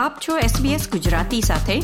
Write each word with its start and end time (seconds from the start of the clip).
આપ 0.00 0.18
છો 0.28 0.38
SBS 0.38 0.90
ગુજરાતી 0.90 1.40
સાથે. 1.40 1.80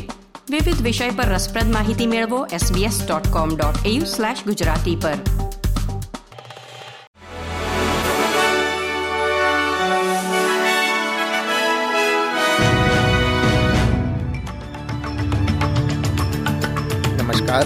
વિવિધ 0.50 0.82
વિષય 0.82 1.11
પર 1.11 1.24
રસપ્રદ 1.24 1.72
માહિતી 1.72 2.06
મેળવો 2.06 2.46
sbs.com.au/gujarati 2.46 4.96
પર. 4.96 5.14
નમસ્કાર. 17.23 17.64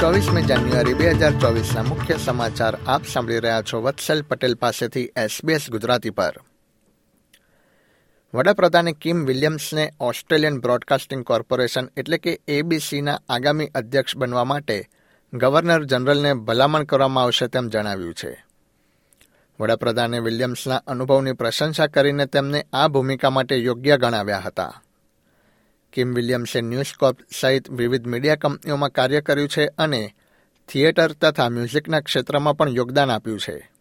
ચોવીસમી 0.00 0.42
જાન્યુઆરી 0.42 0.94
બે 0.94 1.10
હજાર 1.10 1.32
ચોવીસના 1.32 1.82
મુખ્ય 1.82 2.16
સમાચાર 2.16 2.78
આપ 2.86 3.06
સાંભળી 3.06 3.38
રહ્યા 3.38 3.62
છો 3.62 3.82
વત્સલ 3.82 4.22
પટેલ 4.22 4.54
પાસેથી 4.54 5.00
એસબીએસ 5.00 5.70
ગુજરાતી 5.70 6.10
પર. 6.10 6.40
વડાપ્રધાને 8.36 8.92
કિમ 8.92 9.24
વિલિયમ્સને 9.24 9.92
ઓસ્ટ્રેલિયન 10.00 10.60
બ્રોડકાસ્ટિંગ 10.60 11.24
કોર્પોરેશન 11.24 11.88
એટલે 11.96 12.18
કે 12.18 12.40
એબીસીના 12.48 13.20
આગામી 13.28 13.66
અધ્યક્ષ 13.66 14.16
બનવા 14.16 14.44
માટે 14.44 14.88
ગવર્નર 15.32 15.84
જનરલને 15.84 16.34
ભલામણ 16.34 16.84
કરવામાં 16.84 17.24
આવશે 17.24 17.46
તેમ 17.46 17.68
જણાવ્યું 17.68 18.14
છે. 18.14 18.44
વડાપ્રધાને 19.60 20.18
વિલિયમ્સના 20.18 20.76
અનુભવની 20.76 21.32
પ્રશંસા 21.32 21.86
કરીને 21.86 22.26
તેમને 22.26 22.66
આ 22.72 22.88
ભૂમિકા 22.88 23.30
માટે 23.30 23.56
યોગ્ય 23.56 23.96
ગણાવ્યા 23.96 24.38
હતા. 24.38 24.82
કિમ 25.92 26.14
વિલિયમ્સે 26.14 26.60
ન્યૂઝકોપ 26.60 27.16
સહિત 27.40 27.70
વિવિધ 27.70 28.06
મીડિયા 28.06 28.36
કંપનીઓમાં 28.36 28.90
કાર્ય 28.90 29.20
કર્યું 29.20 29.48
છે 29.48 29.66
અને 29.66 30.14
થિયેટર 30.68 31.12
તથા 31.12 31.48
મ્યુઝિકના 31.48 32.00
ક્ષેત્રમાં 32.00 32.56
પણ 32.56 32.68
યોગદાન 32.68 33.10
આપ્યું 33.10 33.40
છે. 33.40 33.75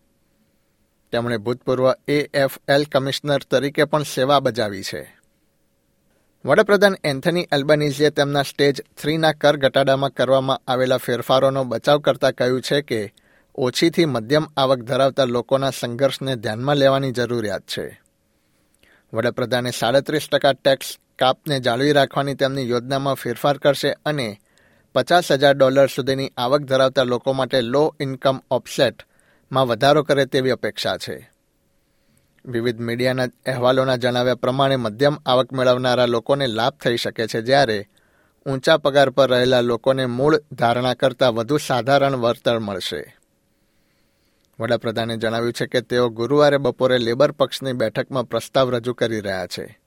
તેમણે 1.11 1.37
ભૂતપૂર્વ 1.37 1.91
એએફએલ 2.07 2.83
કમિશનર 2.83 3.39
તરીકે 3.51 3.83
પણ 3.83 4.03
સેવા 4.03 4.39
બજાવી 4.39 4.83
છે. 4.83 5.15
વડાપ્રધાન 6.45 6.95
એન્થની 7.03 7.47
એલ્બનીઝીએ 7.51 8.09
તેમના 8.09 8.41
સ્ટેજ 8.41 8.81
થ્રીના 9.01 9.31
કર 9.31 9.57
ઘટાડામાં 9.57 10.09
કરવામાં 10.09 10.61
આવેલા 10.67 10.97
ફેરફારોનો 10.97 11.63
બચાવ 11.63 11.99
કરતા 11.99 12.31
કહ્યું 12.31 12.61
છે 12.61 12.81
કે, 12.81 13.13
ઓછીથી 13.55 14.05
મધ્યમ 14.05 14.45
આવક 14.57 14.79
ધરાવતા 14.79 15.23
લોકોના 15.25 15.69
સંઘર્ષને 15.69 16.35
ધ્યાનમાં 16.35 16.75
લેવાની 16.75 17.11
જરૂરિયાત 17.11 17.61
છે. 17.61 18.01
વડાપ્રધાને 19.13 19.71
સાડત્રીસ 19.71 20.27
ટકા 20.31 20.53
ટેક્સ 20.53 20.97
કાપને 21.19 21.59
જાળવી 21.59 21.91
રાખવાની 21.91 22.35
તેમની 22.35 22.69
યોજનામાં 22.69 23.13
ફેરફાર 23.13 23.57
કરશે 23.57 23.95
અને 24.05 24.39
પચાસ 24.95 25.31
હજાર 25.31 25.53
ડોલર 25.53 25.87
સુધીની 25.87 26.33
આવક 26.37 26.61
ધરાવતા 26.61 27.03
લોકો 27.03 27.33
માટે 27.33 27.61
લો 27.61 27.95
ઇન્કમ 27.99 28.39
ઓફસેટ 28.51 29.03
માં 29.51 29.67
વધારો 29.67 30.03
કરે 30.03 30.25
તેવી 30.25 30.49
અપેક્ષા 30.49 30.97
છે. 30.97 31.31
વિવિધ 32.45 32.79
મીડિયાના 32.79 33.23
અહેવાલોના 33.23 33.95
જણાવ્યા 33.95 34.35
પ્રમાણે 34.35 34.75
મધ્યમ 34.75 35.17
આવક 35.25 35.53
મેળવનારા 35.53 36.05
લોકોને 36.05 36.47
લાભ 36.47 36.73
થઈ 36.73 36.97
શકે 36.97 37.27
છે 37.27 37.41
જ્યારે 37.41 37.87
ઊંચા 38.45 38.77
પગાર 38.77 39.09
પર 39.09 39.29
રહેલા 39.29 39.61
લોકોને 39.61 40.05
મૂળ 40.05 40.41
ધારણા 40.51 40.93
કરતાં 40.93 41.35
વધુ 41.35 41.57
સાધારણ 41.57 42.15
વળતર 42.15 42.59
મળશે. 42.59 43.17
વડાપ્રધાને 44.59 45.17
જણાવ્યું 45.17 45.53
છે 45.53 45.65
કે 45.65 45.81
તેઓ 45.81 46.09
ગુરુવારે 46.09 46.57
બપોરે 46.57 46.97
લેબર 46.97 47.31
પક્ષની 47.31 47.73
બેઠકમાં 47.73 48.23
પ્રસ્તાવ 48.23 48.69
રજૂ 48.69 48.93
કરી 48.93 49.19
રહ્યા 49.19 49.47
છે. 49.47 49.79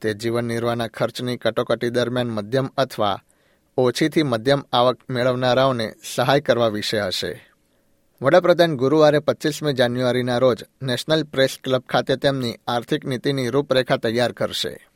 તે 0.00 0.14
જીવન 0.14 0.44
નિર્વાહના 0.44 0.86
ખર્ચની 0.86 1.36
કટોકટી 1.36 1.90
દરમિયાન 1.90 2.30
મધ્યમ 2.30 2.66
અથવા 2.66 3.22
ઓછીથી 3.76 4.22
મધ્યમ 4.22 4.64
આવક 4.72 4.98
મેળવનારાઓને 5.10 5.94
સહાય 6.14 6.40
કરવા 6.40 6.68
વિશે 6.68 7.00
હશે. 7.00 7.53
વડાપ્રધાન 8.20 8.76
ગુરુવારે 8.76 9.18
પચીસમી 9.18 9.72
જાન્યુઆરીના 9.72 10.38
રોજ 10.38 10.60
નેશનલ 10.82 11.22
પ્રેસ 11.22 11.58
ક્લબ 11.64 11.82
ખાતે 11.88 12.16
તેમની 12.16 12.58
આર્થિક 12.66 13.04
નીતિની 13.04 13.48
રૂપરેખા 13.48 13.96
તૈયાર 13.96 14.32
કરશે. 14.32 14.88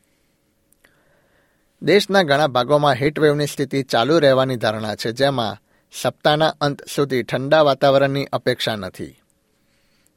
દેશના 1.82 2.22
ઘણા 2.22 2.46
ભાગોમાં 2.46 2.94
હીટવેવની 2.94 3.46
સ્થિતિ 3.46 3.82
ચાલુ 3.82 4.18
રહેવાની 4.18 4.56
ધારણા 4.56 4.94
છે, 4.94 5.12
જેમાં 5.12 5.58
સપ્તાહના 5.92 6.52
અંત 6.60 6.82
સુધી 6.94 7.22
ઠંડા 7.22 7.62
વાતાવરણની 7.62 8.24
અપેક્ષા 8.32 8.76
નથી. 8.76 9.18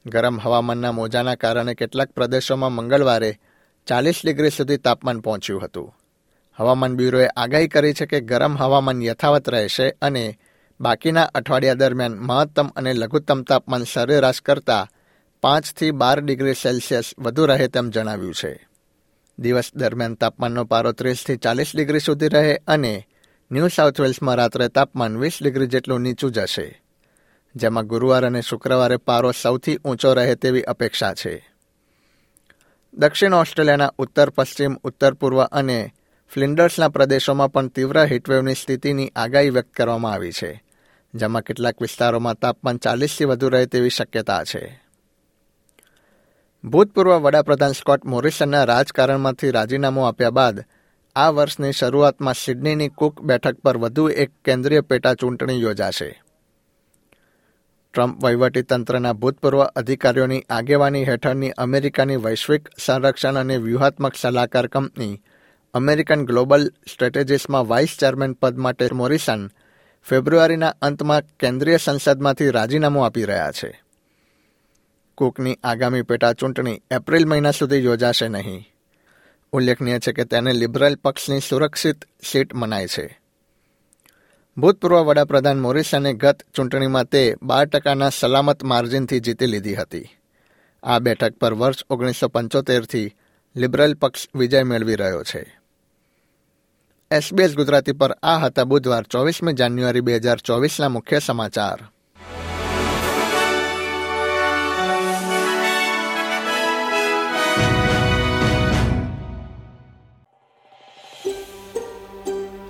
ગરમ 0.05 0.39
હવામાનના 0.39 0.91
મોજાના 0.91 1.35
કારણે 1.35 1.73
કેટલાક 1.73 2.09
પ્રદેશોમાં 2.09 2.71
મંગળવારે 2.71 3.39
ચાલીસ 3.87 4.21
ડિગ્રી 4.25 4.49
સુધી 4.49 4.77
તાપમાન 4.77 5.19
પહોંચ્યું 5.19 5.63
હતું. 5.63 5.95
હવામાન 6.57 6.95
બ્યુરોએ 6.95 7.27
આગાહી 7.27 7.67
કરી 7.67 7.93
છે 7.93 8.05
કે 8.05 8.21
ગરમ 8.21 8.57
હવામાન 8.57 9.01
યથાવત 9.01 9.49
રહેશે 9.49 9.89
અને 10.01 10.39
બાકીના 10.81 11.29
અઠવાડિયા 11.35 11.73
દરમિયાન 11.73 12.17
મહત્તમ 12.19 12.67
અને 12.67 12.93
લઘુત્તમ 12.93 13.41
તાપમાન 13.41 13.83
સરેરાશ 13.83 14.41
કરતાં 14.41 14.87
પાંચથી 15.43 15.91
બાર 15.91 16.21
ડિગ્રી 16.21 16.53
સેલ્સિયસ 16.53 17.13
વધુ 17.19 17.45
રહે 17.45 17.67
તેમ 17.67 17.89
જણાવ્યું 17.89 18.33
છે. 18.33 18.53
દિવસ 19.39 19.69
દરમિયાન 19.75 20.15
તાપમાનનો 20.15 20.63
પારો 20.65 20.91
ત્રીસથી 20.91 21.35
ચાલીસ 21.35 21.71
ડિગ્રી 21.75 21.99
સુધી 21.99 22.27
રહે 22.27 22.55
અને 22.67 22.93
ન્યૂ 23.51 23.67
સાઉથ 23.67 24.01
વેલ્સમાં 24.01 24.35
રાત્રે 24.35 24.67
તાપમાન 24.67 25.17
વીસ 25.17 25.37
ડિગ્રી 25.41 25.67
જેટલું 25.67 26.01
નીચું 26.01 26.31
જશે, 26.31 26.81
જેમાં 27.55 27.87
ગુરુવાર 27.87 28.25
અને 28.25 28.41
શુક્રવારે 28.41 28.97
પારો 28.97 29.31
સૌથી 29.31 29.77
ઊંચો 29.77 30.13
રહે 30.13 30.35
તેવી 30.35 30.61
અપેક્ષા 30.61 31.13
છે. 31.13 31.35
દક્ષિણ 32.93 33.33
ઓસ્ટ્રેલિયાના 33.33 33.91
ઉત્તર, 33.97 34.29
પશ્ચિમ, 34.29 34.73
ઉત્તર, 34.83 35.13
પૂર્વ 35.13 35.43
અને 35.43 35.93
ફ્લિન્ડર્સના 36.31 36.89
પ્રદેશોમાં 36.89 37.51
પણ 37.51 37.67
તીવ્ર 37.67 38.05
હીટવેવની 38.05 38.55
સ્થિતિની 38.55 39.11
આગાહી 39.15 39.49
વ્યક્ત 39.49 39.73
કરવામાં 39.73 40.13
આવી 40.13 40.31
છે. 40.31 40.51
જેમાં 41.13 41.43
કેટલાક 41.43 41.81
વિસ્તારોમાં 41.81 42.37
તાપમાન 42.37 42.79
ચાલીસથી 42.79 43.25
વધુ 43.25 43.49
રહે 43.49 43.67
તેવી 43.67 43.89
શક્યતા 43.89 44.43
છે. 44.43 44.81
ભૂતપૂર્વ 46.63 47.23
વડાપ્રધાન 47.23 47.73
સ્કોટ 47.73 48.03
મોરિસનના 48.03 48.65
રાજકારણમાંથી 48.65 49.51
રાજીનામું 49.51 50.07
આપ્યા 50.07 50.31
બાદ 50.31 50.57
આ 51.15 51.31
વર્ષની 51.31 51.73
શરૂઆતમાં 51.73 52.35
સિડનીની 52.35 52.89
કુક 52.89 53.21
બેઠક 53.21 53.57
પર 53.63 53.77
વધુ 53.77 54.07
એક 54.07 54.31
કેન્દ્રીય 54.43 54.81
પેટા 54.81 55.15
ચૂંટણી 55.15 55.61
યોજાશે. 55.61 56.09
ટ્રમ્પ 57.93 58.23
વહીવટીતંત્રના 58.23 59.13
ભૂતપૂર્વ 59.13 59.61
અધિકારીઓની 59.75 60.45
આગેવાની 60.49 61.05
હેઠળની 61.05 61.51
અમેરિકાની 61.57 62.17
વૈશ્વિક 62.17 62.69
સંરક્ષણ 62.77 63.37
અને 63.37 63.57
વ્યૂહાત્મક 63.57 64.15
સલાહકાર 64.15 64.67
કંપની 64.67 65.21
અમેરિકન 65.73 66.25
ગ્લોબલ 66.25 66.63
સ્ટ્રેટેજીસમાં 66.87 67.67
વાઇસ 67.67 67.97
ચેરમેન 67.97 68.33
પદ 68.33 68.55
માટે 68.57 68.93
મોરિસન 68.93 69.43
ફેબ્રુઆરીના 70.03 70.75
અંતમાં 70.81 71.23
કેન્દ્રીય 71.39 71.77
સંસદમાંથી 71.77 72.49
રાજીનામું 72.49 73.05
આપી 73.05 73.23
રહ્યા 73.23 73.51
છે. 73.51 73.81
કુકની 75.15 75.59
આગામી 75.63 76.01
પેટા 76.01 76.33
ચૂંટણી 76.33 76.81
એપ્રિલ 76.91 77.25
મહિના 77.25 77.51
સુધી 77.51 77.83
યોજાશે 77.83 78.27
નહીં. 78.27 78.67
ઉલ્લેખનીય 79.51 79.99
છે 79.99 80.11
કે 80.11 80.23
તેને 80.23 80.53
લિબરલ 80.53 80.95
પક્ષની 80.95 81.39
સુરક્ષિત 81.39 82.05
સીટ 82.31 82.55
મનાય 82.55 82.87
છે. 82.87 83.19
ભૂતપૂર્વ 84.57 85.01
વડાપ્રધાન 85.01 85.59
મોરિસને 85.59 86.13
ગત 86.13 86.41
ચૂંટણીમાં 86.55 87.05
તે 87.05 87.35
બાર 87.41 87.65
ટકાના 87.65 88.09
સલામત 88.09 88.63
માર્જિનથી 88.63 89.19
જીતી 89.19 89.45
લીધી 89.45 89.75
હતી. 89.75 90.09
આ 90.83 90.99
બેઠક 90.99 91.33
પર 91.33 91.53
વર્ષ 91.53 91.77
ઓગણીસો 91.89 92.27
પંચોતેરથી 92.27 93.15
લિબરલ 93.55 93.93
પક્ષ 93.93 94.27
વિજય 94.35 94.63
મેળવી 94.63 94.95
રહ્યો 94.95 95.23
છે. 95.23 95.60
એસબીએસ 97.11 97.55
ગુજરાતી 97.55 97.91
પર 97.91 98.11
આ 98.23 98.37
હતા 98.37 98.63
બુધવાર 98.63 99.03
ચોવીસમી 99.03 99.53
જાન્યુઆરી 99.53 100.01
બે 100.01 100.15
હજાર 100.15 100.37
ચોવીસના 100.37 100.89
મુખ્ય 100.89 101.19
સમાચાર. 101.19 101.79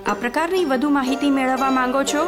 આ 0.06 0.14
પ્રકારની 0.14 0.66
વધુ 0.66 0.90
માહિતી 0.90 1.30
મેળવવા 1.30 1.72
માંગો 1.72 2.04
છો? 2.04 2.26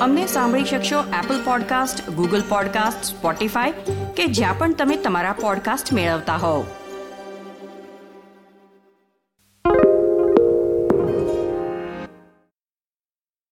અમને 0.00 0.26
સાંભળી 0.26 0.64
શકશો 0.64 1.04
Apple 1.24 1.44
podcast 1.44 2.10
Google 2.10 2.42
podcast 2.48 3.04
Spotify 3.04 3.70
કે 4.16 4.26
જ્યાં 4.26 4.58
પણ 4.58 4.74
તમે 4.74 4.96
તમારા 4.96 5.32
પોડકાસ્ટ 5.32 5.92
મેળવતા 5.92 6.36
હોવ. 6.36 6.66